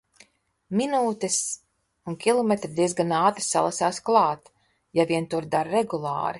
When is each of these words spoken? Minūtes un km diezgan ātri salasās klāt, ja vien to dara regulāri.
Minūtes 0.79 1.35
un 2.13 2.17
km 2.25 2.71
diezgan 2.79 3.15
ātri 3.19 3.47
salasās 3.51 4.03
klāt, 4.11 4.53
ja 5.01 5.09
vien 5.13 5.33
to 5.35 5.47
dara 5.57 5.79
regulāri. 5.81 6.27